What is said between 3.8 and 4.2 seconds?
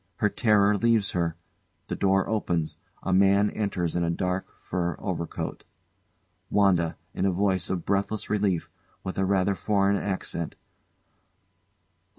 in a